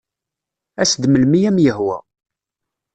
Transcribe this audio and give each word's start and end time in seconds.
As-d 0.81 1.03
melmi 1.07 1.37
ay 1.39 1.43
am-yehwa. 1.49 1.97